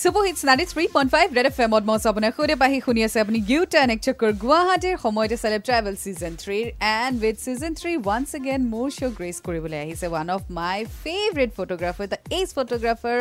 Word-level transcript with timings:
Super 0.00 0.22
hits 0.26 0.42
ninety 0.48 0.64
three 0.72 0.84
point 0.92 1.10
five 1.14 1.26
red 1.36 1.46
F 1.48 1.58
এমত 1.64 1.84
মই 1.88 1.98
আপোনাৰ 2.10 2.30
সৈতে। 2.36 2.54
পাহি 2.62 2.78
শুনি 2.84 3.00
আছে 3.06 3.18
আপুনি 3.24 3.38
গিউ 3.48 3.62
টেন 3.72 3.90
এক 3.94 4.00
গুৱাহাটীৰ 4.44 4.96
সময়তে 5.02 5.36
celeb 5.42 5.62
travel 5.68 5.94
season 6.04 6.32
থ্ৰীৰ 6.42 6.66
and 7.00 7.14
with 7.24 7.36
season 7.44 7.72
three 7.80 7.92
once 8.04 8.28
again 8.38 8.62
মোৰ 8.74 8.86
শ্ব' 8.98 9.12
গ্ৰেচ 9.18 9.36
কৰিবলৈ 9.46 9.78
আহিছে। 9.84 10.06
One 10.12 10.26
of 10.36 10.40
my 10.60 10.78
favourite 11.02 11.50
photographer 11.58 12.06
the 12.12 12.18
ace 12.36 12.48
photographer 12.56 13.18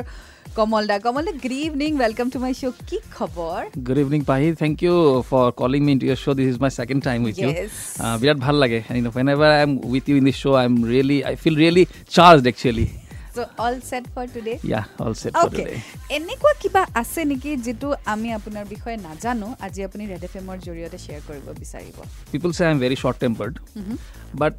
Kamal 0.58 0.84
da. 0.92 0.96
Kamal 1.08 1.24
da 1.28 1.34
good 1.44 1.56
evening 1.68 1.92
welcome 2.04 2.28
to 2.34 2.40
my 2.44 2.54
show' 2.62 2.80
কি 2.90 2.98
খবৰ? 3.18 3.60
Good 3.88 4.00
evening 4.04 4.22
Pahi. 4.32 4.48
Thank 4.64 4.76
you 4.86 4.96
for 5.30 5.46
calling 5.62 5.82
me 5.88 5.92
in 5.96 6.00
to 6.02 6.06
your 6.10 6.20
show' 6.24 6.36
this 6.38 6.48
is 6.54 6.58
my 6.64 6.72
second 6.80 7.02
time 7.08 7.20
with 7.28 7.38
you 7.44 7.52
বিৰাট 8.22 8.38
ভাল 8.46 8.56
লাগে। 8.64 8.80
Whenever 9.36 9.50
I 9.58 9.62
am 9.68 9.74
with 9.92 10.06
you 10.10 10.16
in 10.22 10.26
this 10.30 10.38
show' 10.44 10.56
I 10.62 10.66
am 10.72 10.76
really 10.92 11.18
I 11.30 11.34
feel 11.44 11.56
really 11.62 11.84
charged 12.16 12.46
actually 12.52 12.86
এনেকুৱা 16.18 16.52
কিবা 16.62 16.82
আছে 17.02 17.22
নেকি 17.32 17.52
যিটো 17.66 17.90
আমি 18.14 18.30
আপোনাৰ 18.38 18.66
বিষয়ে 18.74 18.98
নাজানো 19.08 19.48
আজি 19.66 19.82
আপুনি 19.88 20.04
ৰেড 20.12 20.24
এফ 20.28 20.34
এমৰ 20.42 20.58
জৰিয়তে 20.68 20.98
শ্বেয়াৰ 21.06 21.22
কৰিব 21.30 21.46
বিচাৰিব? 21.62 21.96
People 22.34 22.50
say 22.56 22.62
I 22.66 22.72
am 22.74 22.80
very 22.84 22.96
short 23.02 23.18
tempered 23.24 23.54
but 24.42 24.54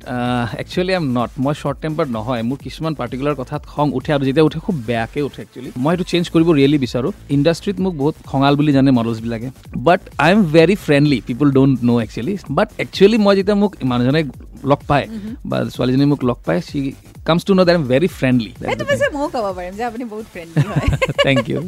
actually 0.63 0.93
I 0.95 1.01
am 1.03 1.07
not 1.19 1.31
মই 1.45 1.55
শ্বৰ্ট 1.63 1.79
টেম্পাৰ্ড 1.85 2.09
নহয় 2.17 2.43
মোৰ 2.49 2.59
কিছুমান 2.67 2.93
পাৰ্টিকুলাৰ 3.01 3.35
কথাত 3.41 3.63
খং 3.73 3.87
উঠে 3.99 4.11
আৰু 4.17 4.23
যেতিয়া 4.29 4.47
উঠে 4.49 4.59
খুব 4.67 4.77
বেয়াকৈ 4.89 5.23
উঠে 5.29 5.41
একচুৱেলি 5.45 5.71
মই 5.85 5.93
সেইটো 5.93 6.05
চেঞ্জ 6.13 6.25
কৰিব 6.35 6.49
ৰিয়েলি 6.59 6.79
বিচাৰোঁ। 6.87 7.13
ইণ্ডাষ্ট্ৰীত 7.37 7.77
মোক 7.85 7.95
বহুত 8.03 8.15
খঙাল 8.31 8.55
বুলি 8.59 8.73
জানে 8.79 8.91
মডেলছবিলাকে 8.99 9.49
but 9.89 10.01
I 10.25 10.31
am 10.35 10.41
very 10.57 10.77
friendly 10.87 11.19
people 11.29 11.47
don't 11.57 11.77
know' 11.89 12.01
actually 12.05 12.35
but 12.59 12.69
actually 12.85 13.19
মই 13.27 13.35
যেতিয়া 13.39 13.57
মোক 13.63 13.73
মানুহজনে 13.91 14.23
লগ 14.71 14.81
পায় 14.91 15.07
বা 15.51 15.57
ছোৱালীজনী 15.75 16.07
মোক 16.13 16.21
লগ 16.31 16.39
পায় 16.47 16.61
she 16.69 16.79
comes 17.29 17.43
to 17.49 17.53
know' 17.57 17.65
that 17.69 17.77
am 17.81 17.85
very 17.93 18.09
friendly 18.19 18.53
সেইটো 18.69 18.85
পিছে 18.91 19.07
ময়ো 19.17 19.29
ক'ব 19.35 19.47
পাৰিম 19.59 19.75
যে 19.79 19.85
আপুনি 19.91 20.05
বহুত 20.13 20.27
ফ্ৰেণ্ডলি 20.35 20.65
হয়। 20.73 20.89
Thank 21.27 21.43
you 21.51 21.61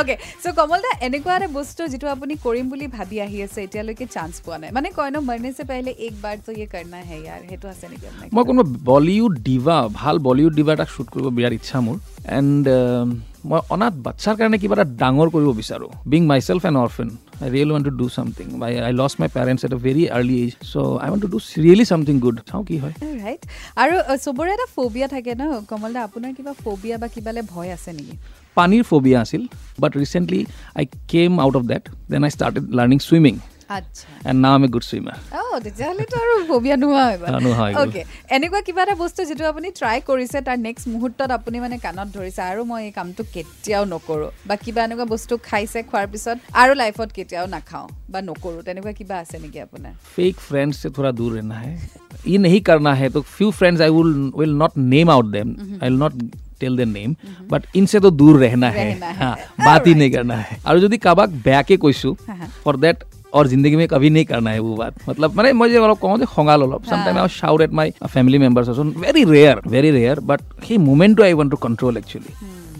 okay 0.00 0.14
so' 0.42 0.54
Kamal 0.58 0.80
da 0.84 0.90
এনেকুৱা 1.06 1.32
এটা 1.38 1.48
বস্তু 1.58 1.80
যিটো 1.92 2.06
আপুনি 2.16 2.34
কৰিম 2.46 2.66
বুলি 2.72 2.86
ভাবি 2.96 3.16
আহি 3.26 3.38
আছে 3.46 3.58
এতিয়ালৈকে 3.66 4.06
চান্স 4.16 4.34
পোৱা 4.44 4.56
নাই। 4.62 4.70
মানে 4.76 4.88
কয় 4.98 5.10
ন 5.14 5.16
মৰনে 5.28 5.50
চে 5.58 5.64
পেহলে 5.70 5.92
এক 6.06 6.14
বাৰ 6.24 6.36
তো 6.46 6.50
ইয়ে 6.58 6.66
কৰনা 6.74 6.98
হে 7.10 7.16
ইয়াৰ 7.24 7.40
সেইটো 7.48 7.66
আছে 7.72 7.86
নেকি 7.90 8.06
মই 8.36 8.42
কোনোবা 8.48 8.70
বলিউড 8.90 9.34
ডিভা 9.48 9.76
ভাল 10.00 10.16
বলিউড 10.28 10.54
ডিভা 10.58 10.72
এটাক 10.76 10.90
শ্বুট 10.94 11.08
কৰিব 11.12 11.26
বিৰাট 11.36 11.52
ইচ্ছা 11.58 11.78
মোৰ। 11.86 11.96
এণ্ড 12.38 12.64
মই 13.50 13.60
অনাথ 13.74 13.94
বাচ্ছাৰ 14.06 14.34
কাৰণে 14.38 14.58
কিবা 14.62 14.74
এটা 14.76 14.86
ডাঙৰ 15.02 15.28
কৰিব 15.34 15.50
বিচাৰোঁ। 15.60 15.90
Being 16.12 16.22
myself 16.48 16.62
an 16.70 16.76
orphan 16.84 17.08
I 17.42 17.48
really 17.54 17.72
want 17.74 17.84
to 17.88 17.92
do 18.00 18.06
something 18.16 18.46
I 18.66 18.72
I 18.88 18.92
lost 19.00 19.16
my 19.20 19.28
parents 19.36 19.62
at 19.66 19.72
a 19.76 19.78
very 19.86 20.04
early 20.16 20.36
age 20.44 20.52
so' 20.72 20.76
I 21.02 21.08
want 21.10 21.22
to 21.24 21.28
do 21.34 21.38
really 21.64 21.84
something 21.90 22.14
good 22.24 22.36
চাওঁ 22.48 22.62
কি 22.68 22.76
হয়। 22.82 22.94
ৰাইট 23.24 23.42
আৰু 23.82 23.94
চবৰে 24.24 24.50
এটা 24.56 24.66
ফবিয়া 24.76 25.06
থাকে 25.14 25.32
ন? 25.40 25.44
কমল 25.70 25.90
দা 25.96 26.00
আপোনাৰ 26.08 26.30
কিবা 26.36 26.52
ফবিয়া 26.64 26.96
বা 27.02 27.08
কিবালে 27.14 27.42
ভয় 27.52 27.70
আছে 27.76 27.90
নেকি? 27.96 28.14
পানীৰ 28.58 28.82
ফবিয়া 28.90 29.18
আছিল 29.24 29.42
but 29.82 29.92
recently 30.02 30.40
I 30.78 30.84
came 31.12 31.32
out 31.44 31.54
of 31.60 31.64
that 31.72 31.84
then 32.10 32.22
I 32.26 32.30
started 32.36 32.64
learning 32.78 32.98
swimming 33.08 33.34
and 34.29 34.39
নাও 34.43 34.53
এম 34.57 34.63
এ 34.63 34.69
গুড 34.75 34.83
চুইমাৰ 34.89 35.17
তেতিয়াহ'লেতো 35.59 36.15
আৰু 36.23 36.33
ফবিয়া 36.49 36.75
নোহোৱা 36.81 37.03
হৈ 37.59 37.71
অ'কে 37.81 38.01
এনেকুৱা 38.35 38.59
কিবা 38.67 38.81
এটা 38.85 38.95
বস্তু 39.03 39.21
যিটো 39.29 39.43
আপুনি 39.51 39.67
ট্ৰাই 39.79 39.97
কৰিছে 40.09 40.37
তাৰ 40.47 40.57
নেক্সট 40.67 40.85
মুহূৰ্তত 40.93 41.29
আপুনি 41.37 41.57
মানে 41.65 41.77
কাণত 41.85 42.07
ধৰিছে 42.17 42.41
আৰু 42.51 42.61
মই 42.71 42.81
এই 42.87 42.93
কামটো 42.97 43.21
কেতিয়াও 43.35 43.83
নকৰোঁ 43.93 44.31
বা 44.47 44.55
কিবা 44.63 44.81
এনেকুৱা 44.87 45.05
বস্তু 45.13 45.33
খাইছে 45.47 45.79
খোৱাৰ 45.89 46.07
পিছত 46.13 46.37
আৰু 46.61 46.71
লাইফত 46.81 47.09
কেতিয়াও 47.17 47.45
নাখাওঁ 47.55 47.87
বা 48.11 48.19
নকৰোঁ 48.29 48.61
তেনেকুৱা 48.67 48.93
কিবা 48.99 49.15
আছে 49.23 49.35
নেকি 49.43 49.59
আপোনাৰ 49.67 49.93
फेक 50.15 50.35
फ्रेंड्स 50.47 50.75
से 50.81 50.89
थोड़ा 50.97 51.11
दूर 51.19 51.31
रहना 51.37 51.57
है 51.59 51.73
ये 52.25 52.37
नहीं 52.39 52.61
करना 52.69 52.93
है 52.93 53.09
तो 53.09 53.21
few 53.29 53.47
friends 53.59 53.81
I 53.81 53.89
will 53.97 54.13
will 54.39 54.53
not 54.63 54.77
name 54.93 55.09
out 55.09 55.27
them 55.35 55.47
I 55.73 55.89
will 55.89 55.99
not 55.99 56.13
tell 56.61 56.77
them 56.77 56.89
name 56.91 57.15
but 57.51 57.61
इनसे 57.75 57.99
तो 57.99 58.09
दूर 58.21 58.39
रहना 58.39 58.69
है 58.71 58.87
हाँ 59.15 59.35
बात 59.61 59.87
ही 59.87 59.93
नहीं 59.95 60.11
करना 60.11 60.35
है 60.41 60.59
और 60.67 60.79
যদি 60.79 60.97
কাবাক 61.05 61.29
বেয়াকে 61.45 61.75
কৈছো 61.83 62.09
ফৰ 62.63 62.75
দেট 62.85 62.97
और 63.33 63.47
जिंदगी 63.47 63.75
में 63.75 63.87
कभी 63.87 64.09
नहीं 64.09 64.25
करना 64.25 64.49
है 64.51 64.59
वो 64.59 64.75
बात 64.75 64.93
मतलब 65.09 65.29
মানে 65.37 65.49
মই 65.59 65.69
যে 65.71 65.79
অলপ 65.85 65.99
কওঁ 66.03 66.17
যে 66.21 66.27
খঙাল 66.33 66.59
অলপ 66.67 66.81
sometime 66.89 67.15
I 67.17 67.29
shout 67.39 67.59
at 67.65 67.71
my 67.79 67.87
family 68.13 68.37
members 68.45 68.67
on 68.83 68.89
very 69.03 69.23
rare 69.33 69.57
very 69.73 69.89
rare 69.97 70.17
but 70.29 70.39
সেই 70.65 70.77
মুমেণ্টটো 70.89 71.21
I 71.27 71.33
want 71.39 71.49
to 71.53 71.59
control 71.65 71.93
actually 72.01 72.31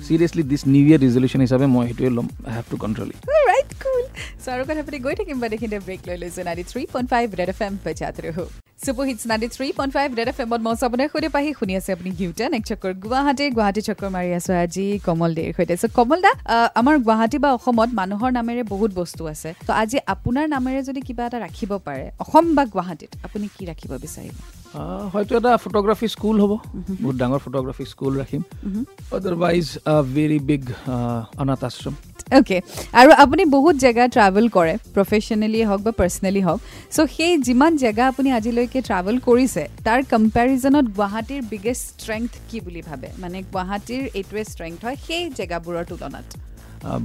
seriously 0.06 0.44
this 0.52 0.62
new 0.74 0.84
year 0.90 1.02
resolution 1.06 1.42
হিচাপে 1.46 1.68
মই 1.76 1.84
সেইটোৱে 1.88 2.12
ল'ম 2.18 2.28
I 2.48 2.54
have 2.58 2.66
to 2.72 2.78
control 2.84 3.08
it 3.14 3.20
right 3.48 3.70
cool 3.84 4.04
so' 4.44 4.48
আৰু 4.54 4.64
কথা 4.70 4.82
পাতি 4.86 4.98
গৈ 5.06 5.16
থাকিম 5.20 5.38
বা 5.42 5.48
দেখিতে 5.54 5.76
ব্ৰেক 5.88 6.02
লৈ 6.08 6.18
লৈছোঁ 6.24 6.44
ninety 6.48 6.66
three 6.72 6.82
point 6.94 7.08
five 7.14 7.26
Red 7.40 7.50
F 7.54 7.60
M 7.68 7.74
বজাত 7.86 8.16
ৰহো 8.26 8.46
super 8.85 9.05
hits 9.11 9.23
ninety 9.31 9.49
three 9.55 9.67
point 9.79 9.93
five 9.97 10.09
red 10.19 10.29
F 10.33 10.39
এমত 10.45 10.61
মই 10.67 10.75
আপোনাৰ 10.89 11.09
সৈতে 11.13 11.29
পাহি 11.37 11.51
শুনি 11.59 11.73
আছে 11.79 11.91
আপুনি 11.97 12.11
গিউটেন 12.21 12.51
এক 12.59 12.65
চক্কৰ 12.71 12.93
গুৱাহাটী 13.05 13.45
গুৱাহাটী 13.57 13.81
চক্কৰ 13.89 14.09
মাৰি 14.17 14.31
আছোঁ 14.39 14.55
আজি 14.65 14.87
কমল 15.07 15.31
দেৰ 15.39 15.51
সৈতে। 15.57 15.75
চ' 15.83 15.93
কমল 15.99 16.19
দা 16.27 16.33
আমাৰ 16.81 16.95
গুৱাহাটী 17.07 17.39
বা 17.45 17.51
অসমত 17.59 17.91
মানুহৰ 18.01 18.31
নামেৰে 18.39 18.63
বহুত 18.73 18.91
বস্তু 19.01 19.23
আছে। 19.33 19.49
ত' 19.67 19.71
আজি 19.83 19.99
আপোনাৰ 20.15 20.45
নামেৰে 20.55 20.81
যদি 20.89 21.01
কিবা 21.07 21.23
এটা 21.29 21.39
ৰাখিব 21.47 21.71
পাৰে 21.87 22.05
অসম 22.25 22.45
বা 22.57 22.65
গুৱাহাটীত 22.75 23.11
আপুনি 23.27 23.47
কি 23.57 23.63
ৰাখিব 23.71 23.93
বিচাৰিব? 24.05 24.35
হয়তো 25.13 25.33
এটা 25.41 25.53
ফটোগ্ৰাফী 25.65 26.07
স্কুল 26.15 26.37
হ'ব। 26.43 26.53
বহুত 27.03 27.17
ডাঙৰ 27.23 27.41
ফটোগ্ৰাফী 27.45 27.85
স্কুল 27.93 28.13
ৰাখিম। 28.21 28.43
আদাৰৱাইজ 29.17 29.67
ভেৰি 30.15 30.39
বিগ 30.49 30.63
অনাথ 31.43 31.63
আশ্ৰম। 31.69 31.95
অ'কে 32.39 32.59
আৰু 33.01 33.11
আপুনি 33.25 33.43
বহুত 33.57 33.75
জেগা 33.85 34.05
ট্ৰেভেল 34.17 34.47
কৰে 34.57 34.75
প্ৰফেশ্যনেলি 34.97 35.61
হওক 35.71 35.81
বা 35.87 35.93
পাৰ্চনেলি 36.01 36.43
হওক 36.47 36.61
চ' 36.95 37.09
সেই 37.17 37.33
যিমান 37.47 37.73
জেগা 37.85 38.05
আপুনি 38.13 38.29
আজিলৈকে 38.39 38.81
ট্ৰেভেল 38.89 39.17
কৰিছে 39.29 39.63
তাৰ 39.87 40.01
কম্পেৰিজনত 40.13 40.87
গুৱাহাটীৰ 40.99 41.43
বিগেষ্ট 41.53 41.87
ষ্ট্ৰেংথ 42.03 42.31
কি 42.49 42.59
বুলি 42.67 42.83
ভাবে 42.89 43.09
মানে 43.23 43.39
গুৱাহাটীৰ 43.55 44.05
এইটোৱে 44.19 44.43
ষ্ট্ৰেংথ 44.53 44.79
হয় 44.87 44.99
সেই 45.07 45.23
জেগাবোৰৰ 45.39 45.85
তুলনাত 45.91 46.27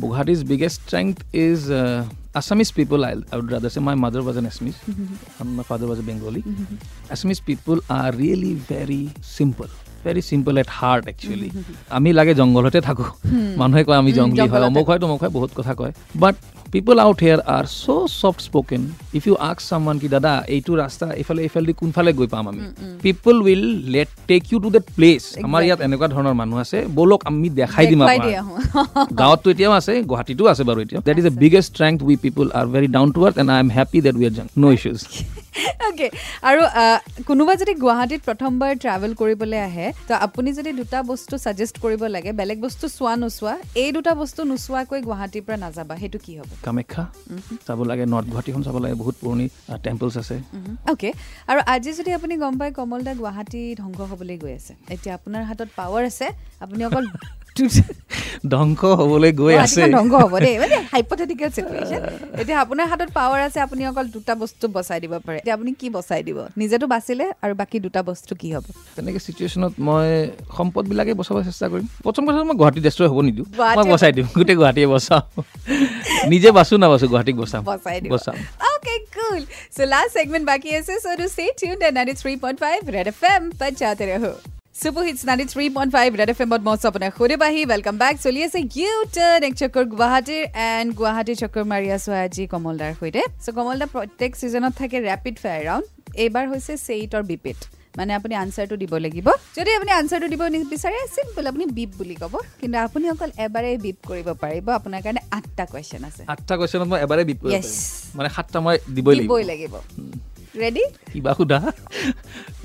Guwahati's 0.03 0.39
biggest 0.51 0.79
strength 0.87 1.15
is 1.45 1.61
Assamese 2.37 2.71
people, 2.71 3.03
I, 3.03 3.13
I 3.31 3.35
would 3.37 3.51
rather 3.51 3.69
say 3.69 3.81
my 3.81 3.95
mother 3.95 4.21
was 4.21 4.37
an 4.37 4.45
Assamese 4.45 4.79
mm-hmm. 4.85 5.41
and 5.41 5.57
my 5.57 5.63
father 5.63 5.87
was 5.87 5.97
a 5.97 6.03
Bengali. 6.03 6.41
Mm-hmm. 6.43 6.75
Assamese 7.13 7.43
people 7.43 7.79
are 7.89 8.11
really 8.13 8.53
very 8.53 9.09
simple. 9.21 9.69
Very 10.07 10.21
simple 10.29 10.53
at 10.61 10.69
heart 10.77 11.03
actually 11.11 11.49
আমি 11.97 12.09
লাগে 12.19 12.33
জংঘলতে 12.39 12.79
থাকোঁ। 12.87 13.09
মানুহে 13.61 13.83
কয় 13.87 13.97
আমি 14.01 14.11
জংঘলী 14.19 14.47
হয়। 14.53 14.63
অমুক 14.69 14.85
হয় 14.89 14.99
তমুক 15.03 15.19
হয় 15.23 15.33
বহুত 15.37 15.51
কথা 15.57 15.73
কয়। 15.79 15.93
But 16.23 16.35
people 16.73 16.95
out 17.05 17.17
here 17.25 17.39
are 17.57 17.65
so' 17.73 18.07
soft 18.21 18.39
spoken 18.47 18.81
if 19.17 19.23
you 19.27 19.35
আক্স 19.49 19.63
someone 19.69 19.95
কি 20.01 20.07
দাদা 20.15 20.33
এইটো 20.55 20.71
ৰাস্তা 20.83 21.05
এইফালে 21.19 21.41
এইফালেদি 21.45 21.73
কোনফালে 21.81 22.11
গৈ 22.19 22.27
পাম 22.33 22.45
আমি? 22.51 22.61
People 23.05 23.35
will 23.45 23.63
let 23.93 24.09
take 24.29 24.41
you 24.51 24.57
to 24.65 24.69
that 24.75 24.85
place 24.97 25.23
আমাৰ 25.47 25.61
ইয়াত 25.67 25.79
এনেকুৱা 25.87 26.07
ধৰণৰ 26.15 26.35
মানুহ 26.41 26.57
আছে। 26.65 26.77
ব'লক 26.97 27.21
আমি 27.29 27.47
দেখাই 27.59 27.85
দিম 27.91 28.01
গাঁৱততো 29.21 29.47
এতিয়াও 29.53 29.73
আছে 29.79 29.93
গুৱাহাটীতো 30.09 30.43
আছে 30.51 30.63
বাৰু 30.69 30.79
এতিয়া 30.85 30.99
that 31.07 31.17
is 31.21 31.25
a 31.31 31.33
biggest 31.43 31.69
strength 31.73 31.97
we 32.07 32.15
people 32.25 32.45
are 32.59 32.65
very 32.73 32.87
down 32.97 33.07
to 33.15 33.19
earth 33.27 33.35
and 33.41 33.49
I 33.55 33.59
am 33.65 33.69
happy 33.77 33.99
that 34.05 34.15
we 34.19 34.25
are 34.29 34.33
জাং 34.37 34.45
ন' 34.61 34.71
ইছ্যুজ 34.75 34.99
অ'কে 35.87 36.07
আৰু 36.49 36.61
কোনোবা 37.29 37.53
যদি 37.61 37.73
গুৱাহাটীত 37.83 38.21
প্ৰথমবাৰ 38.27 38.71
ট্ৰেভেল 38.83 39.11
কৰিবলৈ 39.21 39.59
আহে 39.69 39.87
তো 40.07 40.13
আপুনি 40.25 40.49
যদি 40.57 40.71
দুটা 40.79 40.99
বস্তু 41.11 41.33
ছাজেষ্ট 41.43 41.75
কৰিব 41.83 42.01
লাগে 42.15 42.31
বেলেগ 42.39 42.57
বস্তু 42.65 42.85
চোৱা 42.97 43.13
নোচোৱা 43.23 43.53
এই 43.83 43.89
দুটা 43.95 44.11
বস্তু 44.21 44.41
নোচোৱাকৈ 44.51 44.99
গুৱাহাটীৰ 45.07 45.43
পৰা 45.47 45.57
নাযাবা 45.65 45.93
সেইটো 46.01 46.19
কি 46.25 46.31
হ'ব? 46.39 46.49
কামাখ্যা 46.65 47.03
চাব 47.67 47.79
লাগে 47.89 48.03
নৰ্থ 48.13 48.27
গুৱাহাটীখন 48.31 48.61
চাব 48.67 48.77
লাগে 48.83 48.95
বহুত 49.01 49.15
পুৰণি 49.23 49.45
টেম্পলছ 49.85 50.15
আছে। 50.23 50.35
অ'কে 50.91 51.09
আৰু 51.51 51.59
আজি 51.73 51.91
যদি 51.99 52.11
আপুনি 52.17 52.33
গম 52.43 52.53
পায় 52.59 52.71
কমল 52.79 53.01
দা 53.07 53.13
গুৱাহাটী 53.21 53.61
ধ্বংস 53.81 53.99
হ'বলৈ 54.11 54.37
গৈ 54.43 54.53
আছে 54.59 54.73
এতিয়া 54.93 55.13
আপোনাৰ 55.19 55.41
হাতত 55.49 55.69
পাৱাৰ 55.79 56.03
আছে 56.11 56.27
আপুনি 56.63 56.81
অকল 56.89 57.05
ধ্বংস 58.53 58.81
হ'বলৈ 58.99 59.31
গৈ 59.41 59.53
আছে। 59.65 59.81
ধ্বংস 59.97 60.13
হ'ব 60.23 60.33
দেই 60.45 60.55
মানে 60.63 60.75
হাইপথেটিকেল 60.93 61.49
চিটুৱেশ্যন 61.55 62.01
এতিয়া 62.41 62.57
আপোনাৰ 62.63 62.85
হাতত 62.91 63.09
পাৱাৰ 63.17 63.39
আছে 63.47 63.59
আপুনি 63.65 63.81
অকল 63.91 64.05
দুটা 64.15 64.33
বস্তু 64.41 64.65
বচাই 64.75 64.99
দিব 65.03 65.13
পাৰে। 65.25 65.37
এতিয়া 65.41 65.55
আপুনি 65.57 65.71
কি 65.79 65.87
বচাই 65.97 66.21
দিব? 66.27 66.37
নিজেতো 66.61 66.85
বাচিলে 66.93 67.25
আৰু 67.43 67.53
বাকী 67.61 67.77
দুটা 67.85 68.01
বস্তু 68.09 68.33
কি 68.41 68.47
হ'ব? 68.53 68.65
তেনেকৈ 68.95 69.19
চিটুৱেশ্যনত 69.25 69.73
মই 69.85 70.09
সম্পদবিলাকে 70.57 71.13
বচাব 71.19 71.37
চেষ্টা 71.47 71.65
কৰিম। 71.71 71.87
প্ৰথম 72.05 72.23
কথা 72.27 72.39
মই 72.49 72.55
গুৱাহাটী 72.59 72.79
ডেষ্ট্ৰয় 72.85 73.09
হ'ব 73.11 73.19
নিদিওঁ। 73.27 73.47
মই 73.77 73.85
বচাই 73.93 74.11
দিম 74.15 74.27
গোটেই 74.37 74.55
গুৱাহাটীয়ে 74.59 74.87
বচাওঁ। 74.93 75.23
নিজে 76.31 76.49
বাচো 76.57 76.73
নাবাচো 76.83 77.05
গুৱাহাটীক 77.11 77.35
বচাম। 77.41 77.61
বচাম। 78.13 78.35
মই 86.65 86.77
আপোনাৰ 86.89 87.11
ৱেলকাম 87.71 87.95
বেক 88.03 88.15
চলি 88.25 88.39
আছে 88.47 88.59
ইউ 88.81 88.95
টাৰ্ণ 89.15 89.41
এক 89.49 89.53
চক্কৰ 89.61 89.83
গুৱাহাটীৰ 89.93 90.43
এণ্ড 90.71 90.89
চক্কৰ 91.41 91.63
মাৰি 91.71 91.87
আছোঁ 91.97 92.13
আজি 92.25 92.43
কমলদাৰ 92.53 92.91
সৈতে। 92.99 93.21
চ' 93.43 93.49
কমলদা 93.57 93.85
প্ৰত্যেক 93.95 94.31
ছিজনত 94.39 94.73
থাকে 94.81 94.97
ৰেপিড 95.09 95.35
ফায়াৰ 95.43 95.61
ৰাউণ্ড 95.67 95.85
এইবাৰ 96.23 96.45
হৈছে 96.51 96.73
চেইটৰ 96.87 97.23
বিপিট 97.31 97.59
মানে 97.97 98.11
আপুনি 98.19 98.33
আনচাৰটো 98.43 98.75
দিব 98.83 98.93
লাগিব। 99.05 99.27
যদি 99.57 99.69
আপুনি 99.77 99.91
আনচাৰটো 99.99 100.27
দিব 100.33 100.41
নিবিচাৰে 100.55 100.99
চিম্পল 101.15 101.43
আপুনি 101.51 101.65
বিপ 101.77 101.91
বুলি 101.99 102.15
ক'ব। 102.21 102.33
কিন্তু 102.59 102.77
আপুনি 102.85 103.05
অকল 103.13 103.29
এবাৰে 103.45 103.69
বিপ 103.85 103.97
কৰিব 104.09 104.27
পাৰিব। 104.43 104.65
আপোনাৰ 104.79 105.01
কাৰণে 105.05 105.21
আঠটা 105.37 105.63
কুৱেশ্যন 105.71 106.01
আছে। 106.09 106.23
আঠটা 106.33 106.53
কুৱেশ্যনত 106.59 106.85
মই 106.91 106.99
এবাৰে 107.05 107.23
বিপ 107.29 107.39
কৰিব 107.43 107.65
মানে 108.17 108.29
সাতটা 108.35 108.59
মই 108.65 108.75
দিবই 108.95 109.15
দিবই 109.21 109.43
লাগিব। 109.51 109.73
ৰেডি 110.61 110.83
কিবা 111.13 111.31
সোধা? 111.37 111.59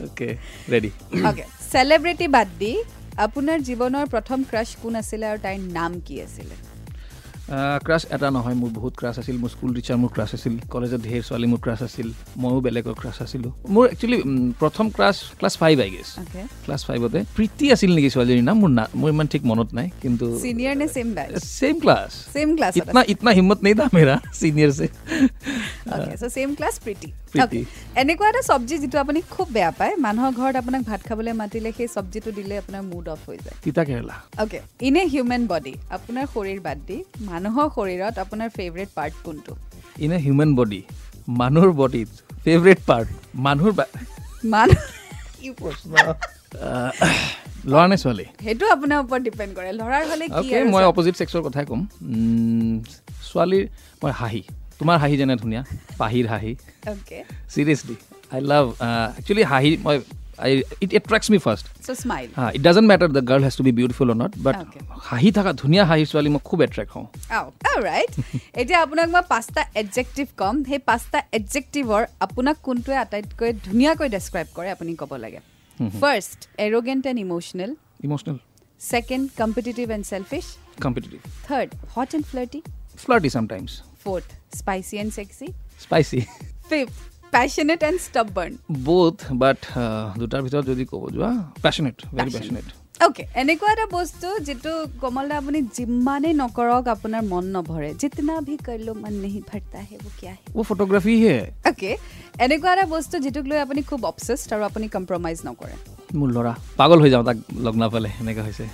অ'কে 0.04 0.28
ৰেডি 0.72 0.90
অ'কে 1.28 1.44
চেলিব্ৰিটি 1.72 2.26
বাদ 2.36 2.48
দি 2.60 2.72
আপোনাৰ 3.26 3.58
জীৱনৰ 3.68 4.04
প্ৰথম 4.14 4.38
ক্ৰাছ 4.50 4.68
কোন 4.82 4.92
আছিলে 5.00 5.24
আৰু 5.30 5.38
তাইৰ 5.46 5.58
নাম 5.78 5.92
কি 6.06 6.14
আছিলে? 6.26 6.54
ক্ৰাছ 7.52 8.02
এটা 8.16 8.28
নহয় 8.36 8.56
মোৰ 8.60 8.70
বহুত 8.78 8.94
ক্ৰাছ 9.00 9.16
আছিল 9.22 9.36
মোৰ 9.42 9.50
স্কুল 9.54 9.70
টিচাৰ 9.76 9.96
মোৰ 10.02 10.10
ক্ৰাছ 10.14 10.30
আছিল 10.36 10.54
কলেজত 10.74 11.00
ঢেৰ 11.08 11.22
ছোৱালী 11.28 11.46
মোৰ 11.52 11.60
ক্ৰাছ 11.64 11.80
আছিল 11.88 12.08
ময়ো 12.42 12.58
বেলেগৰ 12.66 12.94
ক্ৰাছ 13.00 13.16
আছিলোঁ। 13.24 13.52
মোৰ 13.74 13.84
একচুৱেলি 13.92 14.18
প্ৰথম 14.60 14.86
crush 14.96 15.16
class 15.38 15.54
five 15.62 15.76
I 15.84 15.90
guess 15.94 16.08
class 16.64 16.82
ফাইভতে 16.88 17.18
Priti 17.36 17.64
আছিল 17.74 17.90
নেকি 17.96 18.08
ছোৱালীজনীৰ 18.14 18.46
নাম? 18.48 18.56
মোৰ 18.62 18.70
মোৰ 19.00 19.08
ইমান 19.14 19.26
ঠিক 19.32 19.42
মনত 19.50 19.68
নাই 19.78 19.88
কিন্তু 20.02 20.26
ছেম 20.94 21.76
ক্লাছ 21.82 22.12
ছেম 22.34 22.48
ক্লাছ 22.56 22.72
ইতনা 22.80 23.02
ইমান 23.12 23.32
হিম্মত 23.38 23.58
নেই 23.64 23.74
দামেৰা 23.80 24.16
চিনিয়ৰ 24.40 24.70
এনেকুৱা 28.02 28.26
এটা 28.32 28.42
চব্জি 28.50 28.76
যিটো 28.82 28.96
আপুনি 29.04 29.20
খুব 29.34 29.46
বেয়া 29.56 29.72
পায় 29.78 29.94
মানুহৰ 30.06 30.32
ঘৰত 30.38 30.54
আপোনাক 30.62 30.82
ভাত 30.90 31.00
খাবলৈ 31.08 31.32
মাতিলে 31.42 31.70
সেই 31.78 31.88
চব্জিটো 31.96 32.30
দিলে 32.38 32.54
আপোনাৰ 32.62 32.82
মুড 32.92 33.06
অফ 33.14 33.20
হৈ 33.28 33.38
যায়। 33.44 33.56
তিতাকেৰেলা 33.64 34.16
okay 34.42 34.60
in 34.88 34.94
a 35.02 35.04
human 35.14 35.42
body 35.52 35.74
আপোনাৰ 35.96 36.24
শৰীৰ 36.34 36.60
বাদ 36.66 36.78
দি 36.88 36.96
মানুহৰ 37.30 37.66
শৰীৰত 37.76 38.14
আপোনাৰ 38.24 38.48
ফেভৰেট 38.58 38.88
পাৰ্ট 38.98 39.14
কোনটো? 39.26 39.52
ইন 40.04 40.10
এ 40.16 40.18
হিউমেন 40.26 40.50
বডি 40.58 40.80
মানুহৰ 41.40 41.70
বডিত 41.80 42.08
ফেভৰেট 42.44 42.80
পাৰ্ট 42.88 43.08
মানুহৰ 43.46 43.72
মানুহ 44.54 44.80
ল'ৰা 47.70 47.84
নে 47.90 47.96
ছোৱালী? 48.02 48.26
সেইটো 48.44 48.64
আপোনাৰ 48.74 48.98
ওপৰত 49.02 49.20
ডিপেণ্ড 49.28 49.52
কৰে। 49.56 49.70
ল'ৰাৰ 49.80 50.02
হ'লে 50.10 50.26
কি 50.34 50.48
মই 50.74 50.84
অপজিট 50.92 51.14
ছেক্সৰ 51.20 51.42
কথাই 51.46 51.64
ক'ম। 51.70 51.80
ছোৱালীৰ 53.28 53.64
মই 54.02 54.12
হাঁহি। 54.20 54.42
তোমাৰ 54.82 54.96
হাঁহি 55.02 55.16
যেনে 55.20 55.34
ধুনীয়া 55.42 55.62
পাহিৰ 56.00 56.24
হাঁহি। 56.32 56.52
চিৰিয়াছলি 57.54 57.96
আই 58.34 58.40
লাভ 58.50 58.64
একচুৱেলি 59.18 59.44
হাঁহি 59.52 59.70
মই 59.86 59.96
it 60.84 60.90
attracts 60.98 61.26
me 61.32 61.38
first 61.46 61.64
it 62.56 62.62
doesn't 62.66 62.88
matter 62.92 63.10
the 63.16 63.22
girl 63.30 63.42
has 63.46 63.54
to 63.58 63.64
be 63.66 63.72
beautiful 63.78 64.06
or 64.12 64.18
not 64.22 64.32
but. 64.46 64.56
হাঁহি 65.08 65.30
থকা 65.36 65.50
ধুনীয়া 65.62 65.84
হাঁহি 65.90 66.04
ছোৱালী 66.10 66.30
মই 66.34 66.42
খুব 66.48 66.58
এট্ৰেক্ট 66.66 66.90
হওঁ। 66.94 67.06
ৰাইট 67.86 68.10
এতিয়া 68.60 68.78
আপোনাক 68.86 69.08
মই 69.14 69.22
পাঁচটা 69.32 69.62
এডজেক্টিভ 69.82 70.26
ক'ম। 70.40 70.56
সেই 70.70 70.80
পাঁচটা 70.90 71.18
এডজেক্টিভৰ 71.38 72.02
আপোনাক 72.26 72.56
কোনটোৱে 72.66 72.96
আটাইতকৈ 73.04 73.50
ধুনীয়াকৈ 73.66 74.08
ডেছক্ৰাইব 74.16 74.48
কৰে 74.56 74.68
আপুনি 74.76 74.90
ক'ব 75.02 75.12
লাগে? 75.24 75.40
First 76.02 76.40
arrogant 76.66 77.02
and 77.10 77.18
emotional 77.26 77.70
emotional 78.06 78.36
second 78.90 79.24
competitive 79.40 79.86
and 79.96 80.04
selfish 80.12 80.44
competitive 80.84 81.20
third 81.48 81.70
hot 81.94 82.08
and 82.16 82.24
flirty 82.32 82.60
flirty 83.04 83.30
sometimes. 83.36 83.70
fourth 84.03 84.27
spicy 84.59 84.95
and 85.01 85.11
sexy 85.17 85.47
spicy 85.85 86.19
fifth 86.71 86.95
passionate 87.33 87.81
and 87.89 87.99
stubborn 88.07 88.53
both 88.87 89.21
but 89.43 89.59
uh, 89.75 90.05
দুটাৰ 90.21 90.41
ভিতৰত 90.45 90.65
যদি 90.71 90.83
ক'ব 90.91 91.03
যোৱা 91.15 91.31
passionate 91.65 91.99
very 92.17 92.31
passionate 92.37 92.69
অ'কে 93.05 93.23
এনেকুৱা 93.41 93.69
এটা 93.73 93.85
বস্তু 93.97 94.27
যিটো 94.47 94.71
কমল 95.01 95.25
দা 95.29 95.35
আপুনি 95.41 95.59
যিমানেই 95.77 96.33
নকৰক 96.41 96.85
আপোনাৰ 96.95 97.21
মন 97.31 97.45
নভৰে 97.55 97.89
জিতনা 98.01 98.35
ভি 98.47 98.55
কৰলো 98.67 98.91
মন 99.03 99.13
নেহি 99.23 99.41
ভৰতা 99.49 99.79
হে 99.89 99.97
वो 100.03 100.09
क्या 100.19 100.31
है 100.31 100.39
वो 100.57 100.63
photography 100.69 101.15
হে 101.23 101.35
অ'কে 101.69 101.91
এনেকুৱা 102.45 102.71
এটা 102.75 102.85
বস্তু 102.95 103.15
যিটোক 103.25 103.45
লৈ 103.51 103.59
আপুনি 103.65 103.81
খুব 103.89 103.99
অবচেছড 104.11 104.49
আৰু 104.55 104.63
আপুনি 104.69 104.85
কম্প্ৰমাইজ 104.95 105.37
নকৰে 105.47 105.75
মোৰ 106.17 106.29
ল'ৰা 106.35 106.53
পাগল 106.79 106.97
হৈ 107.03 107.09
যাওঁ 107.13 107.23
তাক 107.29 107.37
লগ 107.65 107.75
নাপালে 107.83 108.09
এনেকুৱা 108.21 108.43
হৈছে 108.47 108.65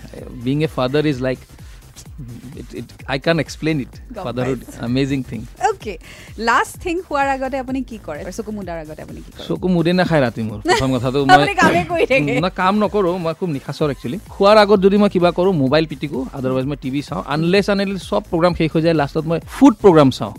being 0.45 0.57
a 0.67 0.69
father 0.75 1.05
is 1.11 1.17
like 1.27 1.39
it, 2.56 2.74
it 2.74 2.84
I 3.06 3.18
can't 3.18 3.40
explain 3.40 3.80
it. 3.80 4.00
God 4.12 4.24
fatherhood, 4.24 4.64
amazing 4.80 5.24
thing. 5.24 5.46
Okay 5.78 5.94
last 6.48 6.74
thing 6.84 6.94
হোৱাৰ 7.08 7.28
আগতে 7.34 7.56
আপুনি 7.64 7.80
কি 7.90 7.96
কৰে? 8.06 8.20
চকু 8.38 8.50
মুদাৰ 8.58 8.78
আগতে 8.84 9.00
আপুনি 9.06 9.20
কি 9.24 9.30
কৰে? 9.34 9.46
চকু 9.48 9.66
মুদে 9.74 9.92
নাখায় 10.00 10.22
ৰাতি 10.24 10.40
মোৰ 10.48 10.58
প্ৰথম 10.66 10.90
কথাটো। 10.94 11.18
মই 12.44 12.52
কাম 12.62 12.74
নকৰোঁ 12.82 13.14
মই 13.24 13.34
খুব 13.40 13.48
নিশাচৰ 13.56 13.88
একচুৱেলি 13.94 14.18
খোৱাৰ 14.34 14.56
আগত 14.64 14.78
যদি 14.86 14.96
মই 15.02 15.10
কিবা 15.14 15.30
কৰোঁ 15.38 15.52
মোবাইল 15.62 15.84
পিটিকো 15.90 16.18
আদাৰৱাইজ 16.38 16.66
মই 16.70 16.78
টিভি 16.84 17.00
চাওঁ। 17.08 17.22
আনলেছ 17.34 17.66
আনলেছ 17.72 18.02
চব 18.10 18.22
প্ৰগ্ৰাম 18.30 18.52
শেষ 18.58 18.68
হৈ 18.74 18.82
যায় 18.86 18.96
লাষ্টত 19.00 19.24
মই 19.30 19.38
ফুড 19.56 19.74
প্ৰগ্ৰাম 19.82 20.08
চাওঁ। 20.18 20.32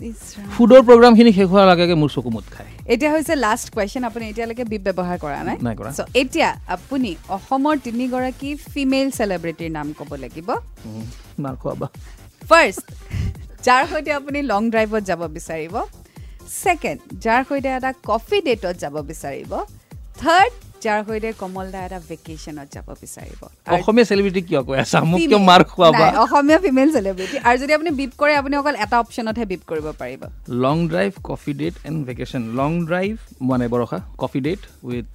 ফুডৰ 0.54 0.80
প্ৰগ্ৰামখিনি 0.88 1.30
শেষ 1.38 1.46
হোৱাৰ 1.52 1.68
আগে 1.74 1.82
আগে 1.86 1.96
মোৰ 2.02 2.10
চকু 2.16 2.30
মুদ 2.36 2.46
খায়। 2.54 2.68
এতিয়া 2.92 3.10
হৈছে 3.14 3.34
লাষ্ট 3.46 3.66
কুৱেশ্যন 3.74 4.02
আপুনি 4.10 4.24
এতিয়ালৈকে 4.30 4.64
বিপ 4.70 4.82
ব্যৱহাৰ 4.88 5.18
কৰা 5.24 5.40
নাই? 5.48 5.56
এতিয়া 6.22 6.48
আপুনি 6.76 7.10
অসমৰ 7.36 7.74
তিনিগৰাকী 7.86 8.50
ফিমেল 8.72 9.06
চেলিব্ৰিটিৰ 9.18 9.70
নাম 9.78 9.86
ক'ব 9.98 10.10
লাগিব। 10.24 10.48
ফাৰ্ষ্ট 12.50 12.86
যাৰ 13.66 13.82
সৈতে 13.90 14.10
আপুনি 14.20 14.38
লং 14.52 14.62
ড্ৰাইভত 14.72 15.02
যাব 15.10 15.22
বিচাৰিব। 15.36 15.74
ছেকেণ্ড 16.62 17.00
যাৰ 17.24 17.40
সৈতে 17.48 17.68
এটা 17.78 17.90
কফি 18.08 18.38
ডেটত 18.48 18.74
যাব 18.82 18.94
বিচাৰিব। 19.10 19.52
থাৰ্ড 20.20 20.52
যাৰ 20.84 21.00
সৈতে 21.08 21.30
কমল 21.40 21.66
দা 21.74 21.80
এটা 21.86 21.98
ভেকেশ্যনত 22.10 22.68
যাব 22.76 22.88
বিচাৰিব। 23.02 23.40
অসমীয়া 23.76 24.06
চেলিব্ৰিটি 24.10 24.40
কিয় 24.48 24.60
কৈ 24.68 24.76
আছা 24.84 24.98
মোক 25.10 25.18
কিয় 25.22 25.40
মাৰ 25.50 25.62
খোৱাবা? 25.72 26.06
অসমীয়া 26.24 26.58
ফিমেল 26.64 26.88
চেলিব্ৰিটি 26.96 27.36
আৰু 27.48 27.56
যদি 27.62 27.72
আপুনি 27.78 27.90
বিপ 28.00 28.12
কৰে 28.20 28.32
আপুনি 28.40 28.54
অকল 28.60 28.74
এটা 28.84 28.96
অপশ্যনতহে 29.04 29.46
বিপ 29.52 29.62
কৰিব 29.70 29.86
পাৰিব। 30.02 30.20
Long 30.64 30.76
drive 30.92 31.12
coffee 31.30 31.52
date 31.60 31.74
and 31.88 31.98
vacation 32.08 32.42
long 32.60 32.70
drive 32.88 33.12
মানে 33.50 33.64
বৰষা 33.74 33.98
কফি 34.22 34.40
ডেট 34.46 34.60
উইথ 34.88 35.08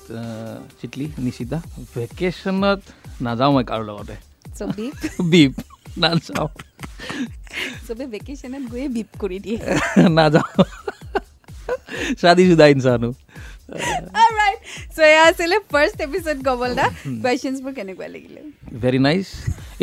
চিটলি 0.79 1.07
নিচিতা 1.25 1.57
ভেকেশ্যনত 1.95 2.79
নাযাওঁ 3.25 3.51
মই 3.55 3.63
কাৰো 3.71 3.83
লগতে। 3.89 4.15
বিপ 4.77 4.95
বিপ 5.33 5.53
নাযাওঁ। 6.03 6.49
চবে 7.87 8.05
ভেকেশ্যনত 8.15 8.63
গৈয়ে 8.71 8.87
বিপ 8.95 9.09
কৰি 9.21 9.37
দিয়ে। 9.45 9.57
নাযাওঁ। 10.17 10.65
শাদিশুদা 12.21 12.65
ইনচানো 12.75 13.09
Alright. 14.23 14.59
So 14.95 15.01
এয়া 15.11 15.23
আছিলে 15.29 15.55
ফাৰ্ষ্ট 15.73 15.97
এপিছড 16.07 16.37
কমল 16.47 16.71
দা 16.79 16.85
কুৱেশ্যনছবোৰ 17.23 17.73
কেনেকুৱা 17.77 18.07
লাগিলে? 18.15 18.39
Very 18.83 18.99
nice 19.05 19.27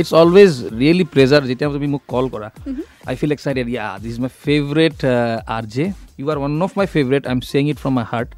it's 0.00 0.10
always 0.20 0.52
really 0.80 1.04
pleasure 1.12 1.42
যেতিয়া 1.50 1.68
তুমি 1.76 1.88
মোক 1.94 2.02
কল 2.12 2.26
কৰা। 2.34 2.48
I 3.08 3.14
feel 3.20 3.32
excited 3.36 3.66
yeah 3.74 3.86
this 4.02 4.12
is 4.14 4.18
my 4.24 4.32
favourite 4.46 4.98
R 5.56 5.64
J 5.74 5.84
you 6.20 6.26
are 6.32 6.38
one 6.40 6.52
of 6.66 6.70
my 6.78 6.86
favourite 6.94 7.22
I 7.28 7.32
am 7.36 7.40
saying 7.50 7.64
it 7.72 7.78
from 7.82 7.92
my 7.98 8.06
heart 8.12 8.28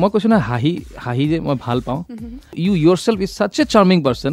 মই 0.00 0.08
কৈছোঁ 0.12 0.30
না 0.34 0.38
হাঁহি 0.50 0.72
হাঁহি 1.04 1.24
যে 1.32 1.38
মই 1.46 1.56
ভাল 1.66 1.78
পাওঁ। 1.86 2.00
You 2.64 2.72
yourself 3.06 3.18
is 3.26 3.30
such 3.38 3.52
a 3.60 3.64
charming 3.74 3.98
person 4.06 4.32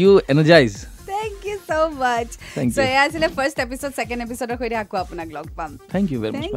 you 0.00 0.10
energize 0.32 0.72
so' 1.72 1.92
much 2.02 2.28
Thank 2.56 2.70
so' 2.70 2.78
you. 2.78 2.86
এয়া 2.88 3.02
আছিলে 3.06 3.26
ফাৰ্ষ্ট 3.36 3.56
এপিছড 3.64 3.90
ছেকেণ্ড 3.98 4.20
এপিছডৰ 4.26 4.56
সৈতে 4.60 4.76
আকৌ 4.82 4.96
আপোনাক 5.04 5.28
লগ 5.36 5.46
পাম 5.58 5.70
thank 5.94 6.06
you 6.12 6.18
thank 6.36 6.52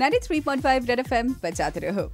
ninety 0.00 0.20
three 0.26 0.36
point 0.46 0.60
five 0.66 0.78
red 0.90 1.00
F 1.04 1.10
M 1.18 1.26
বজাতে 1.42 1.80
ৰহো 1.86 2.04